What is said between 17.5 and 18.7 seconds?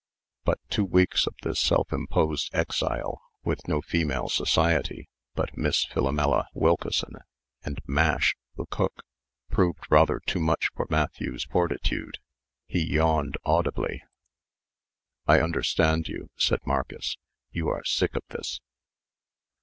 "you are sick of this."